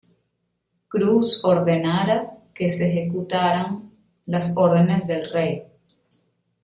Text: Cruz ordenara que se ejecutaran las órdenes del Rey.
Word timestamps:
Cruz 0.87 1.43
ordenara 1.45 2.35
que 2.55 2.71
se 2.71 2.89
ejecutaran 2.89 3.91
las 4.25 4.51
órdenes 4.57 5.05
del 5.05 5.29
Rey. 5.29 5.61